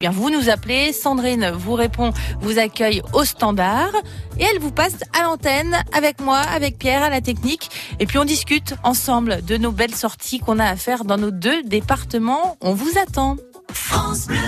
Bien, 0.00 0.12
vous 0.12 0.30
nous 0.30 0.48
appelez, 0.48 0.92
Sandrine 0.92 1.50
vous 1.50 1.74
répond, 1.74 2.12
vous 2.40 2.60
accueille 2.60 3.02
au 3.14 3.24
standard 3.24 3.90
et 4.38 4.44
elle 4.44 4.60
vous 4.60 4.70
passe 4.70 4.94
à 5.12 5.24
l'antenne 5.24 5.76
avec 5.92 6.20
moi, 6.20 6.38
avec 6.38 6.78
Pierre 6.78 7.02
à 7.02 7.10
la 7.10 7.20
technique 7.20 7.68
et 7.98 8.06
puis 8.06 8.16
on 8.18 8.24
discute 8.24 8.74
ensemble 8.84 9.44
de 9.44 9.56
nos 9.56 9.72
belles 9.72 9.96
sorties 9.96 10.38
qu'on 10.38 10.60
a 10.60 10.66
à 10.66 10.76
faire 10.76 11.04
dans 11.04 11.16
nos 11.16 11.32
deux 11.32 11.64
départements. 11.64 12.56
On 12.60 12.74
vous 12.74 12.92
attend. 12.96 13.38
France 13.72 14.28
Bleu. 14.28 14.38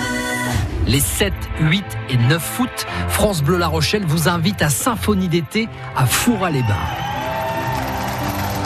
Les 0.86 1.00
7, 1.00 1.32
8 1.58 1.84
et 2.10 2.16
9 2.16 2.60
août, 2.60 2.86
France 3.08 3.42
Bleu 3.42 3.56
La 3.56 3.66
Rochelle 3.66 4.06
vous 4.06 4.28
invite 4.28 4.62
à 4.62 4.70
Symphonie 4.70 5.28
d'été 5.28 5.68
à 5.96 6.06
Foura-les-Bains. 6.06 7.09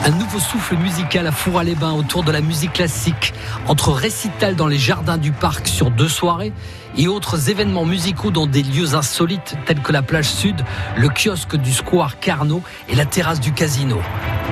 Un 0.06 0.10
nouveau 0.10 0.38
souffle 0.38 0.76
musical 0.76 1.26
à 1.26 1.32
Four-à-les-Bains 1.32 1.94
autour 1.94 2.24
de 2.24 2.30
la 2.30 2.42
musique 2.42 2.74
classique, 2.74 3.32
entre 3.68 3.90
récital 3.90 4.54
dans 4.54 4.66
les 4.66 4.76
jardins 4.76 5.16
du 5.16 5.32
parc 5.32 5.66
sur 5.66 5.90
deux 5.90 6.10
soirées 6.10 6.52
et 6.98 7.08
autres 7.08 7.48
événements 7.48 7.86
musicaux 7.86 8.30
dans 8.30 8.46
des 8.46 8.62
lieux 8.62 8.94
insolites 8.94 9.56
tels 9.64 9.80
que 9.80 9.92
la 9.92 10.02
plage 10.02 10.28
sud, 10.28 10.62
le 10.98 11.08
kiosque 11.08 11.56
du 11.56 11.72
square 11.72 12.20
Carnot 12.20 12.60
et 12.90 12.96
la 12.96 13.06
terrasse 13.06 13.40
du 13.40 13.52
casino. 13.52 13.96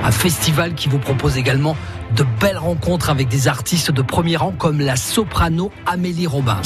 Un 0.03 0.09
festival 0.09 0.73
qui 0.73 0.89
vous 0.89 0.97
propose 0.97 1.37
également 1.37 1.77
de 2.15 2.25
belles 2.39 2.57
rencontres 2.57 3.11
avec 3.11 3.27
des 3.27 3.47
artistes 3.47 3.91
de 3.91 4.01
premier 4.01 4.37
rang 4.37 4.53
comme 4.57 4.79
la 4.79 4.95
soprano 4.95 5.71
Amélie 5.85 6.25
Robins. 6.25 6.63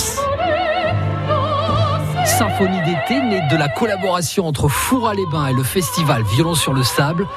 Symphonie 2.25 2.79
d'été 2.85 3.21
née 3.21 3.41
de 3.51 3.57
la 3.57 3.67
collaboration 3.67 4.47
entre 4.47 4.69
Four-à-les-Bains 4.69 5.47
et 5.47 5.53
le 5.53 5.63
festival 5.63 6.23
Violon 6.23 6.55
sur 6.55 6.71
le 6.71 6.83
sable 6.83 7.27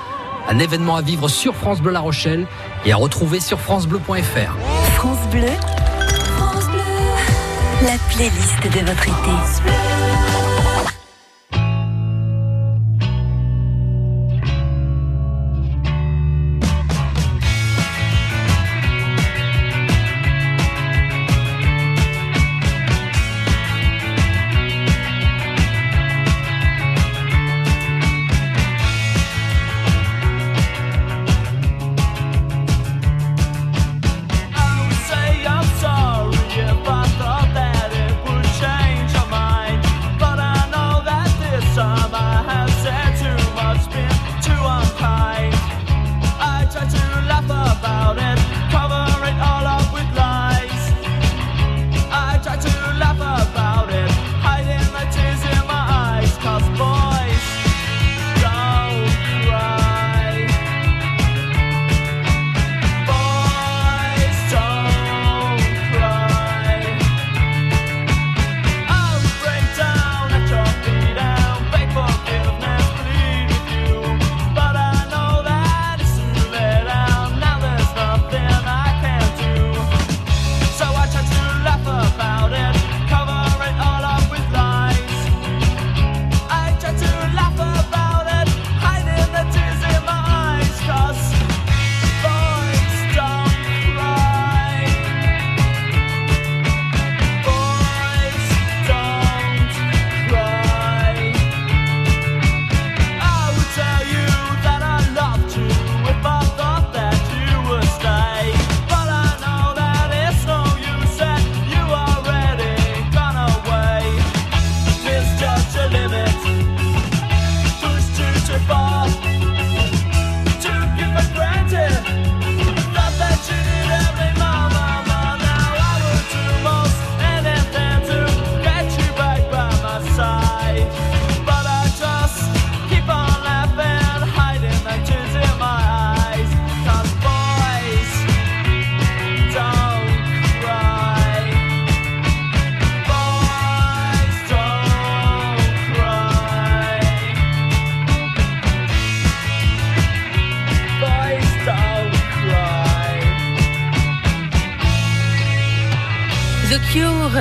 un 0.51 0.59
événement 0.59 0.97
à 0.97 1.03
vivre 1.03 1.29
sur 1.29 1.55
France 1.55 1.81
Bleu 1.81 1.93
La 1.93 2.01
Rochelle 2.01 2.47
et 2.85 2.93
à 2.93 2.97
retrouver 2.97 3.39
sur 3.39 3.61
francebleu.fr. 3.61 4.57
France 4.97 5.29
Bleu, 5.31 5.47
France 6.37 6.67
Bleu, 6.67 6.81
la 7.83 7.97
playlist 8.13 8.63
de 8.65 8.85
votre 8.85 9.05
été. 9.05 10.10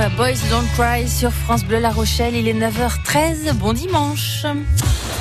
Boys 0.08 0.38
Don't 0.48 0.66
Cry 0.76 1.06
sur 1.06 1.30
France 1.30 1.62
Bleu 1.62 1.78
La 1.78 1.90
Rochelle. 1.90 2.34
Il 2.34 2.48
est 2.48 2.54
9h13. 2.54 3.52
Bon 3.54 3.74
dimanche. 3.74 4.46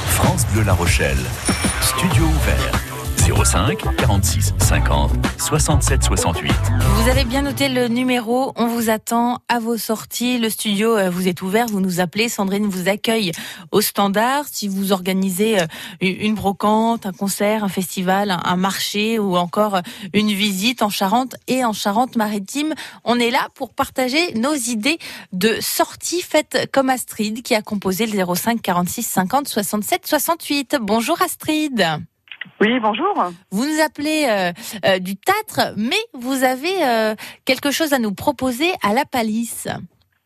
France 0.08 0.46
Bleu 0.54 0.64
La 0.64 0.74
Rochelle. 0.74 1.18
Studio 1.82 2.24
ouvert. 2.24 2.89
05 3.34 3.96
46 3.98 4.54
50 4.58 5.12
67 5.38 6.04
68. 6.04 6.52
Vous 6.96 7.10
avez 7.10 7.24
bien 7.24 7.44
noté 7.44 7.70
le 7.70 7.88
numéro. 7.88 8.54
On 8.56 8.68
vous 8.68 8.90
attend 8.90 9.40
à 9.48 9.60
vos 9.60 9.78
sorties. 9.78 10.40
Le 10.40 10.50
studio 10.50 10.98
euh, 10.98 11.10
vous 11.10 11.28
est 11.28 11.42
ouvert. 11.42 11.68
Vous 11.68 11.80
nous 11.80 12.00
appelez. 12.00 12.30
Sandrine 12.30 12.68
vous 12.68 12.90
accueille 12.90 13.32
au 13.72 13.82
standard. 13.82 14.46
Si 14.52 14.68
vous 14.68 14.92
organisez 14.92 15.60
euh, 15.60 15.66
une 16.02 16.34
brocante, 16.34 17.06
un 17.06 17.12
concert, 17.12 17.64
un 17.64 17.70
festival, 17.70 18.36
un 18.44 18.56
marché 18.56 19.20
ou 19.20 19.38
encore 19.38 19.80
une 20.14 20.32
visite 20.32 20.82
en 20.82 20.90
Charente 20.90 21.36
et 21.48 21.64
en 21.64 21.74
Charente-Maritime, 21.74 22.74
on 23.04 23.20
est 23.20 23.32
là 23.32 23.50
pour 23.54 23.74
partager 23.74 24.34
nos 24.34 24.54
idées 24.54 24.98
de 25.34 25.58
sorties 25.62 26.22
faites 26.22 26.70
comme 26.72 26.90
Astrid 26.90 27.44
qui 27.44 27.54
a 27.54 27.62
composé 27.62 28.06
le 28.06 28.36
05 28.36 28.62
46 28.62 29.04
50 29.04 29.48
67 29.48 30.08
68. 30.08 30.78
Bonjour 30.82 31.22
Astrid. 31.22 31.86
Oui, 32.62 32.80
bonjour. 32.80 33.32
Vous 33.52 33.66
nous 33.66 33.82
appelez 33.82 34.28
euh, 34.30 34.52
euh, 34.86 35.00
du 35.00 35.16
Tâtre, 35.16 35.74
mais 35.78 36.00
vous 36.14 36.44
avez 36.44 36.84
euh, 36.84 37.16
quelque 37.46 37.72
chose 37.72 37.94
à 37.94 38.00
nous 38.00 38.14
proposer 38.14 38.72
à 38.84 38.94
la 38.94 39.06
Palisse. 39.06 39.68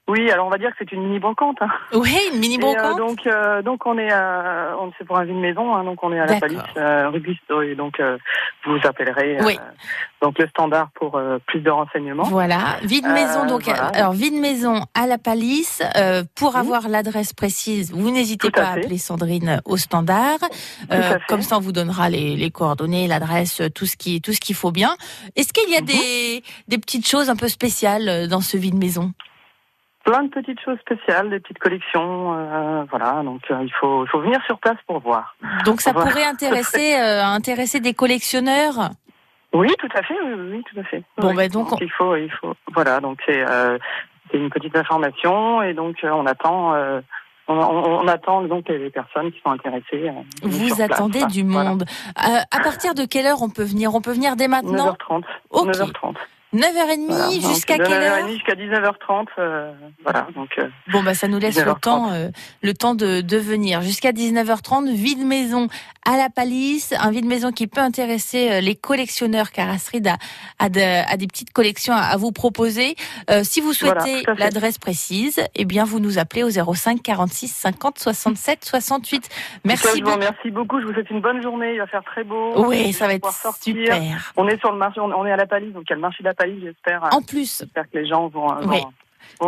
Oui, 0.10 0.30
alors 0.30 0.48
on 0.48 0.50
va 0.50 0.58
dire 0.58 0.70
que 0.72 0.76
c'est 0.80 0.92
une 0.92 1.04
mini 1.04 1.20
brocante. 1.20 1.58
Hein. 1.62 1.70
Oui, 1.94 2.14
une 2.34 2.40
mini 2.40 2.58
brocante. 2.58 2.98
donc, 2.98 3.20
donc 3.64 3.86
on 3.86 3.98
est, 3.98 4.12
à, 4.12 4.76
on 4.78 4.92
c'est 4.98 5.06
pour 5.06 5.18
un 5.18 5.26
de 5.26 5.32
maison, 5.32 5.74
hein, 5.74 5.86
donc 5.86 6.04
on 6.04 6.12
est 6.12 6.20
à 6.20 6.26
la 6.26 6.40
Palisse, 6.42 6.60
rue 6.76 7.76
donc 7.76 8.02
vous 8.66 8.78
appellerez. 8.84 9.38
Oui. 9.44 9.58
donc 10.22 10.40
le 10.40 10.48
standard 10.50 10.90
pour 10.96 11.22
plus 11.48 11.62
de 11.62 11.70
renseignements. 11.70 12.24
Voilà, 12.24 12.78
vide 12.84 13.08
maison. 13.08 13.46
donc 13.46 13.70
alors 13.70 14.12
vide 14.12 14.34
maison 14.34 14.82
à 14.94 15.08
la 15.08 15.18
Palisse. 15.18 15.82
pour 16.36 16.58
avoir 16.58 16.90
l'adresse 16.90 17.32
précise, 17.32 17.94
vous 17.94 18.12
n'hésitez 18.12 18.52
pas 18.52 18.64
à, 18.64 18.72
appeler 18.74 18.98
Sandrine 18.98 19.62
au 19.64 19.78
standard. 19.78 20.40
comme 21.30 21.42
ça, 21.42 21.58
on 21.58 21.62
vous 21.62 21.72
donnera 21.72 22.10
les, 22.10 22.36
les 22.36 22.52
coordonnées, 22.52 23.08
l'adresse, 23.08 23.62
tout 23.74 23.86
ce 23.86 23.96
qui, 23.96 24.22
tout 24.22 24.34
ce 24.34 24.42
qu'il 24.42 24.56
faut 24.56 24.72
bien. 24.72 24.98
Est-ce 25.38 25.54
qu'il 25.54 25.72
y 25.72 25.78
a 25.78 25.82
mhm. 25.82 25.86
des, 25.86 26.44
des 26.68 26.78
petites 26.78 27.08
choses 27.08 27.30
un 27.30 27.38
peu 27.38 27.48
spéciales 27.48 28.28
dans 28.28 28.42
ce 28.42 28.58
vide 28.58 28.76
maison? 28.76 29.14
Plein 30.04 30.24
de 30.24 30.30
petites 30.30 30.60
choses 30.62 30.80
spéciales, 30.80 31.30
des 31.30 31.40
petites 31.40 31.60
collections, 31.60 32.34
euh, 32.36 32.84
voilà. 32.90 33.22
Donc 33.24 33.42
euh, 33.50 33.64
il 33.64 33.72
faut, 33.74 34.06
faut 34.08 34.20
venir 34.20 34.40
sur 34.46 34.60
place 34.60 34.78
pour 34.86 35.00
voir. 35.00 35.36
Donc 35.66 35.82
ça 35.82 35.94
pourrait 35.94 36.26
intéresser, 36.26 36.96
euh, 37.00 37.24
intéresser 37.24 37.80
des 37.80 37.94
collectionneurs? 37.94 38.92
Oui, 39.54 39.70
tout 39.80 39.90
à 39.96 40.02
fait, 40.02 40.16
oui, 40.24 40.34
oui 40.52 40.64
tout 40.72 40.80
à 40.80 40.84
fait. 40.84 41.04
Bon, 41.18 41.34
ben 41.34 41.50
donc, 41.50 41.70
il 41.80 41.92
faut, 41.92 42.16
il 42.16 42.32
faut, 42.32 42.54
voilà. 42.74 43.00
Donc 43.00 43.20
c'est 43.26 43.46
c'était 44.26 44.38
une 44.38 44.50
petite 44.50 44.76
information 44.76 45.62
et 45.62 45.74
donc 45.74 45.98
on 46.04 46.26
attend. 46.26 46.76
On, 47.46 48.08
attend 48.08 48.44
donc 48.44 48.70
les 48.70 48.90
personnes 48.90 49.30
qui 49.30 49.42
sont 49.42 49.52
intéressées. 49.52 50.10
Vous 50.44 50.82
attendez 50.82 51.26
du 51.26 51.44
monde. 51.44 51.84
à 52.16 52.60
partir 52.64 52.96
de 52.96 53.04
quelle 53.04 53.26
heure 53.26 53.42
on 53.42 53.50
peut 53.50 53.66
venir? 53.66 53.94
On 53.94 54.02
peut 54.02 54.14
venir 54.14 54.38
dès 54.38 54.48
maintenant? 54.48 54.96
9h30. 55.12 55.24
9h30. 55.52 56.16
9h30 56.54 57.42
jusqu'à 57.42 57.78
quelle 57.78 58.02
heure 58.02 58.28
9h30 58.28 58.32
jusqu'à 58.32 58.54
19h30. 58.54 59.28
Euh, 59.40 59.74
voilà, 60.04 60.28
donc. 60.36 60.50
Euh, 60.58 60.68
bon, 60.92 61.02
bah, 61.02 61.14
ça 61.16 61.28
nous 61.28 61.40
laisse 61.40 61.64
le 61.64 61.74
temps, 61.74 62.12
euh, 62.12 62.30
le 62.62 62.74
temps 62.74 62.94
de, 62.94 63.22
de 63.22 63.38
venir. 63.38 63.82
Jusqu'à 63.82 64.12
19h30, 64.12 64.94
vide 64.94 65.26
maison 65.26 65.68
à 66.06 66.18
la 66.18 66.30
palisse, 66.30 66.94
un 67.00 67.12
vide 67.12 67.26
maison 67.26 67.52
qui 67.52 67.68
peut 67.68 67.82
intéresser 67.82 68.62
les 68.62 68.76
collectionneurs, 68.76 69.52
car 69.52 69.70
Astrid 69.70 70.06
a, 70.08 70.18
a, 70.60 70.70
des 70.70 71.28
petites 71.28 71.54
collections 71.54 71.94
à, 71.94 72.18
vous 72.18 72.32
proposer. 72.32 72.96
si 73.44 73.62
vous 73.62 73.74
souhaitez 73.74 74.24
l'adresse 74.38 74.78
précise, 74.78 75.42
eh 75.56 75.66
bien, 75.66 75.86
vous 75.86 76.00
nous 76.00 76.20
appelez 76.20 76.44
au 76.44 76.50
05 76.50 77.02
46 77.02 77.48
50 77.48 78.00
67 78.00 78.66
68. 78.66 79.30
Merci. 79.64 80.02
beaucoup. 80.02 80.18
Merci 80.20 80.52
beaucoup. 80.52 80.82
Je 80.82 80.88
vous 80.88 80.94
souhaite 80.94 81.10
une 81.10 81.22
bonne 81.22 81.42
journée. 81.42 81.74
Il 81.74 81.80
va 81.80 81.88
faire 81.88 82.04
très 82.04 82.26
beau. 82.26 82.66
Oui, 82.68 82.92
ça 82.92 83.08
va 83.08 83.14
être 83.14 83.32
super. 83.62 84.34
On 84.36 84.48
est 84.50 84.60
sur 84.60 84.74
le 84.74 84.78
marché, 84.78 85.00
on 85.00 85.26
est 85.26 85.32
à 85.32 85.38
la 85.38 85.46
palisse, 85.46 85.74
donc 85.74 85.84
il 85.88 85.92
y 85.92 85.94
a 85.94 85.96
le 85.96 86.02
marché 86.02 86.22
de 86.22 86.28
la 86.28 86.34
palisse 86.34 86.43
j'espère. 86.46 87.10
En 87.12 87.22
plus. 87.22 87.60
J'espère 87.60 87.90
que 87.90 87.98
les 87.98 88.08
gens 88.08 88.28
vont, 88.28 88.50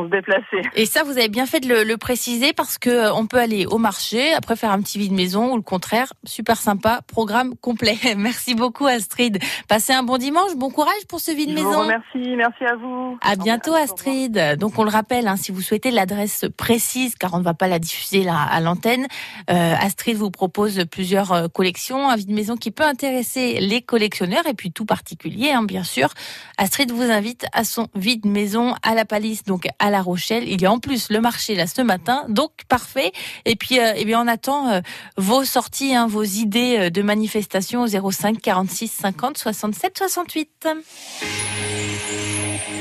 se 0.04 0.10
déplacer. 0.10 0.62
Et 0.76 0.86
ça, 0.86 1.04
vous 1.04 1.18
avez 1.18 1.30
bien 1.30 1.46
fait 1.46 1.60
de 1.60 1.68
le, 1.68 1.98
préciser 1.98 2.52
parce 2.54 2.78
que 2.78 2.90
euh, 2.90 3.14
on 3.14 3.26
peut 3.26 3.40
aller 3.40 3.66
au 3.66 3.78
marché, 3.78 4.34
après 4.34 4.56
faire 4.56 4.72
un 4.72 4.82
petit 4.82 5.00
vide 5.00 5.14
maison 5.14 5.54
ou 5.54 5.56
le 5.56 5.62
contraire. 5.62 6.12
Super 6.26 6.58
sympa, 6.58 7.02
programme 7.08 7.56
complet. 7.56 7.98
Merci 8.18 8.54
beaucoup 8.54 8.86
Astrid. 8.86 9.40
Passez 9.70 9.94
un 9.94 10.04
bon 10.04 10.18
dimanche, 10.18 10.56
bon 10.56 10.70
courage 10.70 11.06
pour 11.08 11.20
ce 11.20 11.32
vide 11.32 11.54
maison. 11.54 11.86
Merci, 11.86 12.36
merci 12.36 12.66
à 12.66 12.76
vous. 12.76 13.18
À 13.22 13.36
bientôt 13.36 13.74
Astrid. 13.74 14.58
Donc 14.60 14.78
on 14.78 14.84
le 14.84 14.90
rappelle, 14.90 15.28
hein, 15.28 15.38
si 15.38 15.52
vous 15.52 15.62
souhaitez 15.62 15.92
l'adresse 15.92 16.46
précise, 16.58 17.16
car 17.16 17.34
on 17.34 17.40
ne 17.40 17.44
va 17.44 17.54
pas 17.54 17.68
la 17.68 17.80
diffuser 17.80 18.24
là 18.24 18.38
à 18.42 18.60
l'antenne, 18.60 19.08
euh, 19.50 19.74
Astrid 19.80 20.18
vous 20.18 20.32
propose 20.32 20.86
plusieurs 20.92 21.32
euh, 21.32 21.48
collections, 21.48 22.10
un 22.10 22.16
vide 22.16 22.32
maison 22.32 22.58
qui 22.58 22.72
peut 22.72 22.84
intéresser 22.84 23.60
les 23.60 23.82
collectionneurs 23.82 24.46
et 24.48 24.54
puis 24.54 24.72
tout 24.72 24.86
particulier, 24.86 25.52
hein, 25.52 25.64
bien 25.64 25.84
sûr. 25.84 26.10
Astrid 26.58 26.92
vous 26.92 27.10
invite 27.10 27.46
à 27.54 27.64
son 27.64 27.88
vide 27.96 28.26
maison 28.26 28.76
à 28.84 28.96
la 28.96 29.06
Palisse, 29.06 29.44
donc 29.44 29.65
à 29.80 29.90
La 29.90 30.02
Rochelle. 30.02 30.48
Il 30.48 30.62
y 30.62 30.66
a 30.66 30.72
en 30.72 30.80
plus 30.80 31.10
le 31.10 31.22
marché 31.22 31.56
là 31.56 31.68
ce 31.68 31.82
matin, 31.82 32.26
donc 32.30 32.52
parfait. 32.68 33.12
Et 33.46 33.56
puis, 33.56 33.80
euh, 33.80 33.94
eh 33.96 34.06
bien, 34.06 34.22
on 34.22 34.28
attend 34.28 34.70
euh, 34.70 34.82
vos 35.18 35.44
sorties, 35.44 35.96
hein, 35.96 36.08
vos 36.08 36.24
idées 36.24 36.78
euh, 36.80 36.90
de 36.90 37.02
manifestation 37.02 37.84
au 37.84 38.12
05 38.12 38.42
46 38.42 38.88
50 38.88 39.38
67 39.38 39.98
68. 39.98 40.68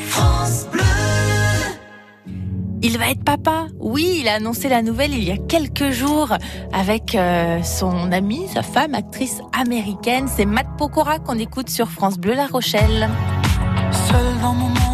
France 0.08 0.66
Bleu. 0.70 0.82
Il 2.82 2.98
va 2.98 3.10
être 3.10 3.25
papa. 3.25 3.69
Oui, 3.78 4.19
il 4.20 4.28
a 4.28 4.34
annoncé 4.34 4.69
la 4.69 4.82
nouvelle 4.82 5.14
il 5.14 5.25
y 5.25 5.30
a 5.30 5.38
quelques 5.38 5.90
jours 5.90 6.34
avec 6.70 7.16
son 7.64 8.12
amie, 8.12 8.46
sa 8.52 8.62
femme, 8.62 8.94
actrice 8.94 9.40
américaine. 9.58 10.28
C'est 10.28 10.44
Matt 10.44 10.66
Pokora 10.76 11.19
qu'on 11.19 11.38
écoute 11.38 11.70
sur 11.70 11.90
France 11.90 12.19
Bleu 12.19 12.34
La 12.34 12.46
Rochelle. 12.46 13.08
Seul 13.90 14.40
dans 14.42 14.52
mon 14.52 14.69
monde, 14.69 14.84
4 14.84 14.94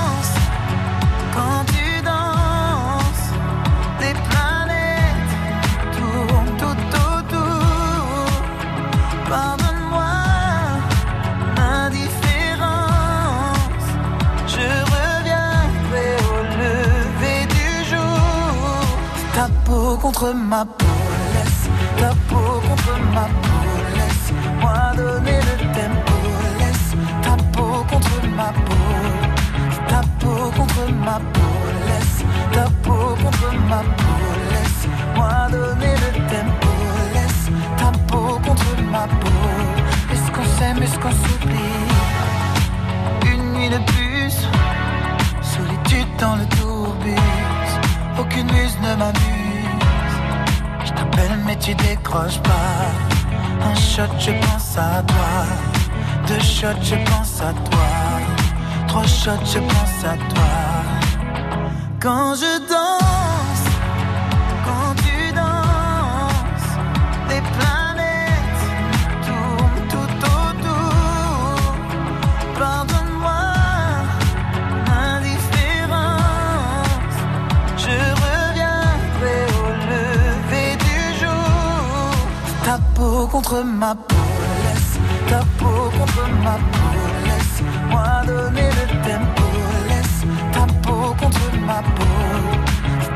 contre 20.01 20.33
ma 20.33 20.65
peau, 20.65 20.85
laisse 21.33 21.69
ta 21.97 22.09
peau 22.27 22.61
contre 22.67 22.99
ma 23.13 23.25
peau, 23.41 23.69
laisse-moi 23.97 24.77
donner 24.97 25.39
le 25.47 25.55
tempo, 25.77 26.17
laisse 26.59 26.95
ta 27.23 27.35
peau 27.53 27.85
contre 27.89 28.27
ma 28.35 28.51
peau 28.65 30.51
contre 30.57 30.91
ma 31.05 31.17
peau, 31.33 31.53
laisse 31.87 32.23
ta 32.53 32.65
peau 32.83 33.15
contre 33.21 33.49
ma 33.69 33.81
peau, 33.97 34.40
Un 52.13 53.75
shot, 53.75 54.13
je 54.19 54.31
pense 54.31 54.77
à 54.77 55.01
toi. 55.03 55.45
Deux 56.27 56.39
shots, 56.39 56.81
je 56.83 56.95
pense 57.09 57.41
à 57.41 57.53
toi 57.53 57.91
trois 58.91 59.07
shots, 59.07 59.45
je 59.45 59.59
pense 59.59 60.03
à 60.03 60.15
toi. 60.31 60.51
Quand 61.99 62.35
je 62.35 62.59
danse, 62.67 63.00
ma 83.81 83.95
peau, 83.95 84.15
laisse 84.63 84.99
ta 85.27 85.39
peau 85.57 85.89
contre 85.97 86.25
ma 86.45 86.55
peau. 86.71 87.01
Laisse-moi 87.27 88.09
donner 88.27 88.69
le 88.77 88.85
tempo, 89.07 89.45
laisse. 89.89 90.21
Ta 90.53 90.63
peau 90.83 91.15
contre 91.21 91.47
ma 91.67 91.79
peau, 91.95 92.33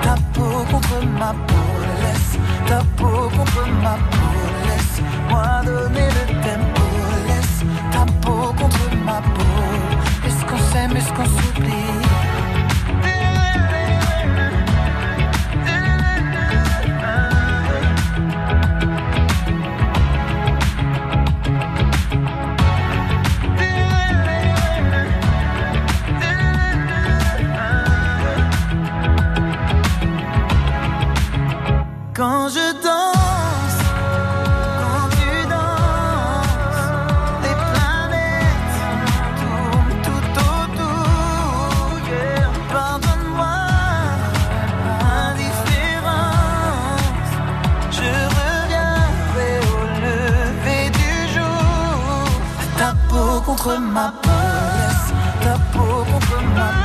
ta 0.04 0.16
peau 0.34 0.58
contre 0.72 0.98
ma 1.20 1.32
peau, 1.48 1.70
laisse. 2.04 2.38
Ta 2.68 2.80
peau 2.98 3.30
contre 3.36 3.64
ma 3.84 3.96
peau, 4.10 4.25
ma 53.94 54.12
peau, 54.22 54.32
laisse 54.78 55.14
ta 55.42 55.54
peau 55.72 56.04
contre 56.12 56.42
ma 56.56 56.85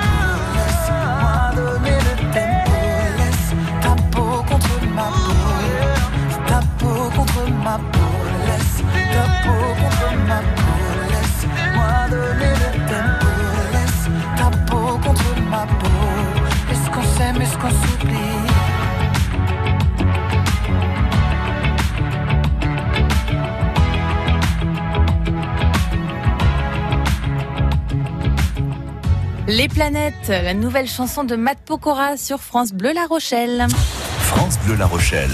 planètes, 29.69 30.29
la 30.29 30.55
nouvelle 30.55 30.87
chanson 30.87 31.25
de 31.25 31.35
Matt 31.35 31.59
Pokora 31.67 32.17
sur 32.17 32.39
France 32.39 32.73
Bleu 32.73 32.93
La 32.93 33.07
Rochelle. 33.07 33.67
France 34.21 34.59
Bleu 34.65 34.77
La 34.77 34.87
Rochelle, 34.87 35.31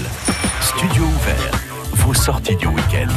studio 0.61 1.03
ouvert, 1.03 1.51
vos 1.93 2.13
sorties 2.13 2.55
du 2.55 2.65
week-end. 2.67 3.07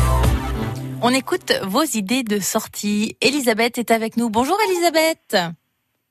On 1.01 1.11
écoute 1.11 1.53
vos 1.63 1.83
idées 1.83 2.23
de 2.23 2.39
sortie. 2.39 3.17
Elisabeth 3.23 3.79
est 3.79 3.91
avec 3.91 4.19
nous. 4.19 4.29
Bonjour 4.29 4.59
Elisabeth. 4.69 5.37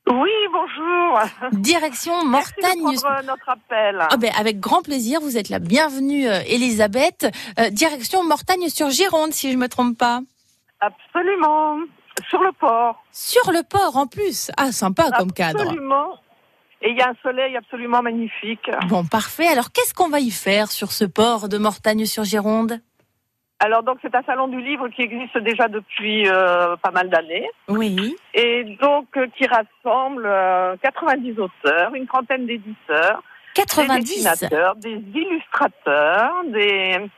Oui, 0.08 0.32
bonjour. 0.52 1.20
Direction 1.62 2.26
Mortagne. 2.26 2.82
Merci 2.84 3.06
de 3.22 3.28
notre 3.28 3.50
appel. 3.50 4.08
Oh 4.12 4.18
ben, 4.18 4.32
avec 4.40 4.60
grand 4.60 4.82
plaisir, 4.82 5.22
vous 5.22 5.38
êtes 5.38 5.50
la 5.50 5.60
bienvenue 5.60 6.28
euh, 6.28 6.42
Elisabeth. 6.48 7.28
Euh, 7.60 7.70
direction 7.70 8.24
Mortagne 8.24 8.70
sur 8.70 8.90
Gironde 8.90 9.34
si 9.34 9.52
je 9.52 9.58
me 9.58 9.68
trompe 9.68 9.98
pas. 9.98 10.22
Absolument. 10.80 11.78
Sur 12.28 12.42
le 12.42 12.52
port. 12.52 13.04
Sur 13.12 13.52
le 13.52 13.64
port 13.64 13.98
en 13.98 14.08
plus. 14.08 14.52
Ah, 14.58 14.72
sympa 14.72 15.12
comme 15.18 15.32
cadre. 15.32 15.62
Absolument. 15.62 16.20
Et 16.82 16.92
il 16.92 16.98
y 16.98 17.02
a 17.02 17.10
un 17.10 17.16
soleil 17.22 17.58
absolument 17.58 18.02
magnifique. 18.02 18.70
Bon, 18.88 19.06
parfait. 19.06 19.48
Alors, 19.48 19.72
qu'est-ce 19.72 19.94
qu'on 19.94 20.10
va 20.10 20.20
y 20.20 20.32
faire 20.32 20.72
sur 20.72 20.92
ce 20.92 21.04
port 21.04 21.50
de 21.50 21.58
Mortagne 21.58 22.06
sur 22.06 22.24
Gironde 22.24 22.80
alors 23.62 23.84
donc 23.84 23.98
c'est 24.02 24.16
un 24.16 24.24
salon 24.24 24.48
du 24.48 24.62
livre 24.62 24.88
qui 24.88 25.02
existe 25.02 25.38
déjà 25.40 25.68
depuis 25.68 26.30
euh, 26.30 26.78
pas 26.78 26.92
mal 26.92 27.10
d'années. 27.10 27.50
Oui. 27.68 28.16
Et 28.34 28.78
donc 28.82 29.08
euh, 29.18 29.28
qui 29.38 29.46
rassemble 29.48 30.24
90 30.82 31.32
euh, 31.38 31.44
auteurs, 31.44 31.94
une 31.94 32.08
trentaine 32.08 32.46
d'éditeurs, 32.46 33.22
90 33.56 33.98
des 33.98 34.00
dessinateurs, 34.00 34.76
des 34.78 35.04
illustrateurs, 35.14 36.36
des 36.46 37.10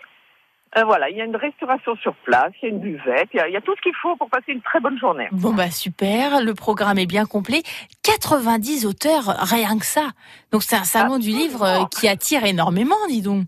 voilà, 0.86 1.10
il 1.10 1.18
y 1.18 1.22
a 1.22 1.26
une 1.26 1.36
restauration 1.36 1.96
sur 1.98 2.14
place, 2.24 2.52
il 2.62 2.70
y 2.70 2.72
a 2.72 2.74
une 2.74 2.80
buvette, 2.80 3.30
il 3.34 3.52
y 3.52 3.58
a, 3.58 3.62
tout 3.62 3.76
ce 3.76 3.82
qu'il 3.82 3.96
faut 4.02 4.16
pour 4.16 4.30
passer 4.30 4.54
une 4.54 4.62
très 4.62 4.80
bonne 4.80 4.98
journée. 4.98 5.28
Bon 5.32 5.54
bah 5.54 5.70
super, 5.70 6.42
le 6.42 6.54
programme 6.54 6.98
est 6.98 7.06
bien 7.06 7.26
complet. 7.26 7.62
90 8.04 8.86
auteurs, 8.86 9.36
rien 9.40 9.78
que 9.78 9.86
ça. 9.86 10.10
Donc 10.52 10.64
c'est 10.64 10.78
un 10.78 10.84
salon 10.84 11.20
du 11.20 11.30
livre 11.30 11.90
qui 11.90 12.08
attire 12.08 12.46
énormément, 12.46 12.96
dis 13.10 13.22
donc. 13.22 13.46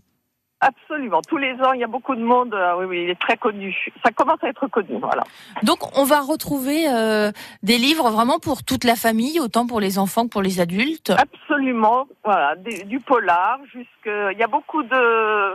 Absolument. 0.64 1.20
Tous 1.28 1.36
les 1.36 1.52
ans, 1.60 1.72
il 1.74 1.80
y 1.80 1.84
a 1.84 1.88
beaucoup 1.88 2.14
de 2.14 2.22
monde. 2.22 2.54
Euh, 2.54 2.76
oui, 2.78 2.86
oui, 2.86 3.02
il 3.04 3.10
est 3.10 3.20
très 3.20 3.36
connu. 3.36 3.76
Ça 4.02 4.10
commence 4.12 4.42
à 4.42 4.48
être 4.48 4.66
connu, 4.68 4.96
voilà. 4.98 5.22
Donc, 5.62 5.98
on 5.98 6.04
va 6.04 6.20
retrouver 6.20 6.88
euh, 6.88 7.32
des 7.62 7.76
livres 7.76 8.08
vraiment 8.08 8.38
pour 8.38 8.62
toute 8.62 8.84
la 8.84 8.96
famille, 8.96 9.40
autant 9.40 9.66
pour 9.66 9.78
les 9.78 9.98
enfants 9.98 10.24
que 10.24 10.30
pour 10.30 10.40
les 10.40 10.60
adultes. 10.60 11.10
Absolument. 11.10 12.06
Voilà, 12.24 12.54
du 12.56 12.98
polar 13.00 13.58
jusque. 13.70 14.06
Il 14.06 14.38
y 14.38 14.42
a 14.42 14.46
beaucoup 14.46 14.82
de 14.82 15.54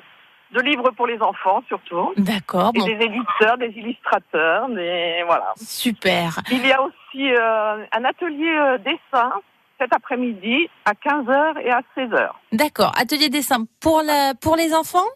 de 0.52 0.62
livres 0.62 0.92
pour 0.92 1.08
les 1.08 1.20
enfants 1.22 1.64
surtout. 1.68 2.14
D'accord. 2.18 2.72
Et 2.76 2.96
des 2.96 3.06
éditeurs, 3.06 3.58
des 3.58 3.74
illustrateurs, 3.76 4.70
des 4.70 5.24
voilà. 5.26 5.54
Super. 5.58 6.40
Il 6.52 6.66
y 6.66 6.72
a 6.72 6.82
aussi 6.82 7.32
euh, 7.32 7.86
un 7.92 8.06
atelier 8.06 8.78
dessin 8.84 9.32
cet 9.80 9.94
après-midi 9.96 10.70
à 10.86 10.92
15h 10.92 11.62
et 11.62 11.72
à 11.72 11.82
16h. 11.96 12.30
D'accord. 12.52 12.92
Atelier 13.00 13.30
dessin 13.30 13.66
pour, 13.80 14.02
la, 14.02 14.34
pour 14.36 14.56
les 14.56 14.74
enfants? 14.74 15.08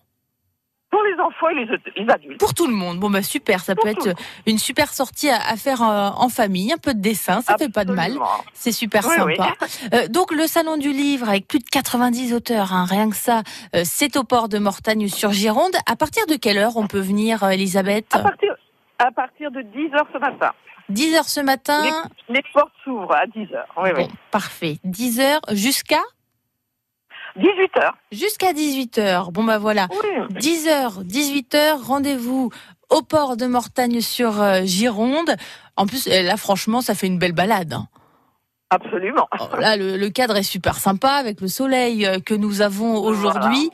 Pour 0.94 1.02
les 1.02 1.20
enfants 1.20 1.50
et 1.50 1.66
les, 1.96 2.10
adultes. 2.10 2.40
Pour 2.40 2.54
tout 2.54 2.68
le 2.68 2.74
monde. 2.74 3.00
Bon, 3.00 3.10
bah 3.10 3.24
super. 3.24 3.62
Ça 3.62 3.74
peut 3.74 3.88
être 3.88 4.10
une 4.46 4.60
super 4.60 4.94
sortie 4.94 5.28
à, 5.28 5.56
faire 5.56 5.82
euh, 5.82 6.10
en 6.16 6.30
famille. 6.30 6.72
Un 6.72 6.78
peu 6.78 6.94
de 6.94 7.00
dessin, 7.00 7.42
ça 7.42 7.58
fait 7.58 7.74
pas 7.74 7.84
de 7.84 7.94
mal. 7.94 8.12
C'est 8.54 8.72
super 8.72 9.04
sympa. 9.04 9.54
Euh, 9.94 10.08
donc, 10.08 10.32
le 10.32 10.48
Salon 10.48 10.78
du 10.78 10.92
Livre, 10.92 11.28
avec 11.28 11.48
plus 11.48 11.60
de 11.60 11.66
90 11.70 12.34
auteurs, 12.34 12.74
hein, 12.74 12.86
rien 12.86 13.10
que 13.10 13.16
ça, 13.16 13.42
euh, 13.76 13.82
c'est 13.84 14.16
au 14.18 14.24
port 14.24 14.48
de 14.48 14.58
Mortagne 14.58 15.08
sur 15.08 15.32
Gironde. 15.32 15.74
À 15.88 15.96
partir 15.96 16.26
de 16.28 16.36
quelle 16.36 16.58
heure 16.58 16.78
on 16.78 16.88
peut 16.88 17.00
venir, 17.00 17.44
Elisabeth 17.44 18.06
à 18.14 18.20
partir, 18.20 18.56
à 19.00 19.12
partir 19.12 19.52
de 19.52 19.62
10h 19.62 20.06
ce 20.14 20.18
matin. 20.20 20.52
10 20.90 21.16
heures 21.16 21.30
ce 21.30 21.40
matin. 21.42 21.84
Les, 22.30 22.42
portes 22.54 22.72
s'ouvrent 22.84 23.16
à 23.16 23.26
10 23.28 23.54
heures. 23.54 23.68
Oui, 23.78 23.90
oui. 23.96 24.08
Parfait. 24.32 24.78
10 24.84 25.20
heures 25.20 25.42
jusqu'à 25.52 26.02
18 27.36 27.78
heures. 27.78 27.98
Jusqu'à 28.12 28.54
18 28.54 28.98
heures. 29.00 29.32
Bon 29.32 29.44
bah 29.44 29.58
voilà. 29.58 29.88
10 30.30 30.68
heures, 30.68 31.04
18 31.04 31.56
heures. 31.56 31.86
Rendez-vous 31.86 32.52
au 32.90 33.02
port 33.02 33.38
de 33.38 33.46
Mortagne 33.46 34.02
sur 34.02 34.42
euh, 34.42 34.62
Gironde. 34.64 35.36
En 35.76 35.86
plus, 35.88 36.08
eh, 36.08 36.22
là 36.24 36.38
franchement, 36.38 36.82
ça 36.82 36.94
fait 36.94 37.08
une 37.08 37.18
belle 37.18 37.34
balade. 37.34 37.74
Hein. 37.74 37.88
Absolument. 38.70 39.28
Oh, 39.40 39.56
là, 39.60 39.78
le, 39.78 40.10
cadre 40.10 40.36
est 40.36 40.44
super 40.44 40.76
sympa 40.78 41.12
avec 41.12 41.42
le 41.42 41.48
soleil 41.48 42.06
euh, 42.06 42.20
que 42.20 42.34
nous 42.34 42.62
avons 42.62 42.98
aujourd'hui. 42.98 43.70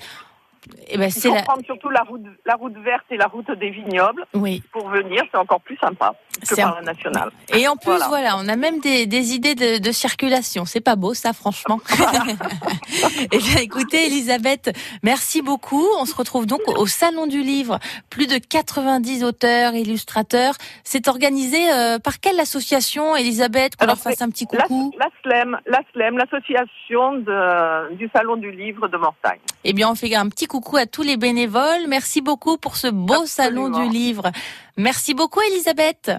Eh 0.91 0.97
ben, 0.97 1.09
c'est 1.09 1.29
la... 1.29 1.43
prendre 1.43 1.63
surtout 1.65 1.89
la 1.89 2.01
route, 2.01 2.21
la 2.45 2.55
route 2.55 2.77
verte 2.77 3.05
et 3.11 3.17
la 3.17 3.27
route 3.27 3.49
des 3.51 3.69
vignobles. 3.69 4.25
Oui. 4.33 4.63
Pour 4.71 4.89
venir, 4.89 5.23
c'est 5.31 5.37
encore 5.37 5.61
plus 5.61 5.77
sympa 5.77 6.13
que 6.47 6.55
par 6.55 6.75
la 6.75 6.81
nationale. 6.81 7.31
Et 7.53 7.67
en 7.67 7.75
plus, 7.75 7.99
voilà, 8.07 8.37
on 8.37 8.47
a 8.47 8.55
même 8.55 8.79
des, 8.79 9.05
des 9.05 9.33
idées 9.33 9.55
de, 9.55 9.79
de 9.79 9.91
circulation. 9.91 10.65
C'est 10.65 10.81
pas 10.81 10.95
beau, 10.95 11.13
ça, 11.13 11.33
franchement. 11.33 11.79
eh 13.31 13.37
bien, 13.37 13.57
écoutez, 13.61 14.07
Elisabeth, 14.07 14.75
merci 15.03 15.41
beaucoup. 15.41 15.85
On 15.99 16.05
se 16.05 16.15
retrouve 16.15 16.45
donc 16.45 16.61
au 16.67 16.87
Salon 16.87 17.27
du 17.27 17.41
Livre. 17.41 17.79
Plus 18.09 18.27
de 18.27 18.37
90 18.37 19.23
auteurs, 19.23 19.73
illustrateurs. 19.73 20.55
C'est 20.83 21.07
organisé 21.07 21.71
euh, 21.71 21.99
par 21.99 22.19
quelle 22.19 22.39
association, 22.39 23.15
Elisabeth, 23.15 23.75
qu'on 23.75 23.85
leur 23.85 23.97
fasse 23.97 24.21
un 24.21 24.29
petit 24.29 24.45
coucou 24.45 24.91
La, 24.97 25.07
SLEM, 25.23 25.57
la 25.65 25.81
SLEM, 25.93 26.17
l'association 26.17 27.15
du 27.91 28.09
Salon 28.13 28.37
du 28.37 28.51
Livre 28.51 28.87
de 28.87 28.97
Mortagne. 28.97 29.39
Eh 29.63 29.73
bien, 29.73 29.89
on 29.89 29.95
fait 29.95 30.13
un 30.15 30.29
petit 30.29 30.47
coucou 30.47 30.58
à 30.77 30.85
tous 30.85 31.03
les 31.03 31.17
bénévoles. 31.17 31.87
Merci 31.87 32.21
beaucoup 32.21 32.57
pour 32.57 32.75
ce 32.75 32.87
beau 32.87 33.25
Salon 33.25 33.69
du 33.69 33.89
Livre. 33.89 34.31
Merci 34.77 35.13
beaucoup, 35.13 35.41
Elisabeth. 35.41 36.11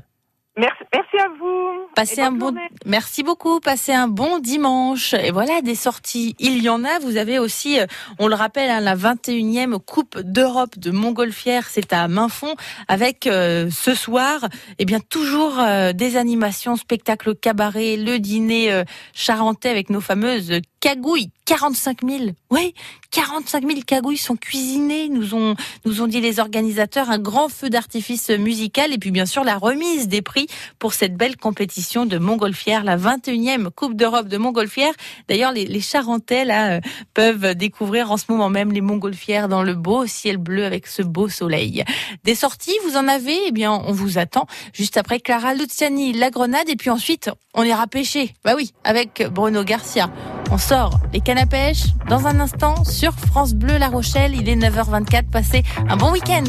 Merci, 0.57 0.83
merci 0.93 1.17
à 1.17 1.29
vous. 1.39 1.87
Passez 1.95 2.21
un 2.21 2.33
bon, 2.33 2.55
merci 2.85 3.23
beaucoup. 3.23 3.61
Passez 3.61 3.93
un 3.93 4.09
bon 4.09 4.41
dimanche. 4.41 5.15
Et 5.15 5.31
voilà, 5.31 5.63
des 5.63 5.77
sorties. 5.77 6.35
Il 6.39 6.63
y 6.63 6.69
en 6.69 6.85
a. 6.85 6.99
Vous 6.99 7.17
avez 7.17 7.39
aussi, 7.39 7.81
euh, 7.81 7.87
on 8.19 8.27
le 8.27 8.35
rappelle, 8.35 8.69
hein, 8.69 8.81
la 8.81 8.97
21e 8.97 9.79
Coupe 9.79 10.19
d'Europe 10.19 10.79
de 10.79 10.91
Montgolfière. 10.91 11.67
C'est 11.69 11.93
à 11.93 12.09
Mainfond 12.09 12.57
avec 12.89 13.27
euh, 13.27 13.71
ce 13.71 13.95
soir, 13.95 14.41
eh 14.79 14.85
bien, 14.85 14.99
toujours 15.01 15.59
euh, 15.61 15.93
des 15.93 16.17
animations, 16.17 16.77
spectacles 16.77 17.35
cabaret, 17.37 17.97
le 17.97 18.19
dîner 18.19 18.83
charentais 19.15 19.71
avec 19.71 19.89
nos 19.89 20.01
fameuses 20.01 20.61
cagouilles. 20.81 21.31
45 21.51 21.99
000. 22.09 22.25
Oui, 22.51 22.75
45 23.11 23.67
000 23.67 23.81
cagouilles 23.85 24.17
sont 24.17 24.37
cuisinées, 24.37 25.09
nous 25.09 25.35
ont, 25.35 25.57
nous 25.85 26.01
ont 26.01 26.07
dit 26.07 26.21
les 26.21 26.39
organisateurs. 26.39 27.11
Un 27.11 27.19
grand 27.19 27.49
feu 27.49 27.69
d'artifice 27.69 28.31
musical 28.31 28.93
et 28.93 28.99
puis 28.99 29.11
bien 29.11 29.27
sûr 29.27 29.43
la 29.43 29.59
remise 29.59 30.07
des 30.07 30.23
prix 30.23 30.47
pour 30.79 30.95
cette 30.95 31.17
belle 31.17 31.37
compétition 31.37 32.07
de 32.07 32.19
Montgolfière, 32.19 32.85
la 32.85 32.97
21e 32.97 33.69
Coupe 33.71 33.97
d'Europe 33.97 34.29
de 34.29 34.37
Montgolfière. 34.37 34.93
D'ailleurs, 35.29 35.51
les, 35.51 35.67
les 35.67 35.81
Charentais 35.81 36.45
là, 36.45 36.77
euh, 36.77 36.81
peuvent 37.15 37.57
découvrir 37.57 38.13
en 38.13 38.17
ce 38.17 38.27
moment 38.29 38.49
même 38.49 38.71
les 38.71 38.81
Montgolfières 38.81 39.49
dans 39.49 39.65
le 39.65 39.75
beau 39.75 40.07
ciel 40.07 40.37
bleu 40.37 40.65
avec 40.65 40.87
ce 40.87 41.03
beau 41.03 41.29
soleil. 41.29 41.85
Des 42.23 42.37
sorties, 42.37 42.79
vous 42.85 42.97
en 42.97 43.09
avez? 43.09 43.37
Eh 43.49 43.53
bien, 43.53 43.73
on 43.73 43.93
vous 43.93 44.19
attend 44.19 44.47
juste 44.73 44.97
après 44.97 45.19
Clara 45.19 45.55
Luciani, 45.55 46.13
La 46.13 46.31
Grenade 46.31 46.69
et 46.69 46.77
puis 46.77 46.91
ensuite, 46.91 47.29
on 47.55 47.65
ira 47.65 47.89
pêcher. 47.89 48.35
Bah 48.45 48.53
oui, 48.57 48.73
avec 48.85 49.25
Bruno 49.33 49.65
Garcia. 49.65 50.13
On 50.53 50.59
sort 50.59 50.99
les 51.13 51.21
cannes 51.21 51.39
à 51.39 51.47
pêche 51.47 51.85
dans 52.09 52.27
un 52.27 52.41
instant 52.41 52.85
sur 52.85 53.13
France 53.13 53.55
Bleu 53.55 53.79
La 53.79 53.89
Rochelle. 53.89 54.35
Il 54.35 54.49
est 54.49 54.57
9h24. 54.57 55.31
Passez 55.31 55.63
un 55.89 55.97
bon 55.97 56.11
week-end. 56.13 56.43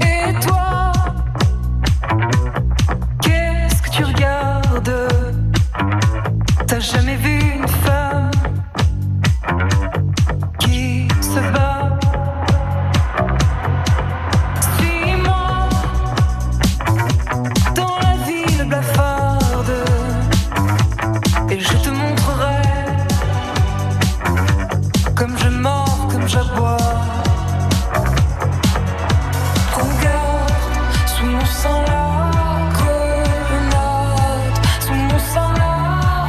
Et 0.00 0.32
toi, 0.40 0.83